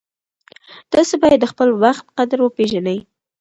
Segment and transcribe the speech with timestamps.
[0.93, 2.99] تاسې باید د خپل وخت قدر وپېژنئ.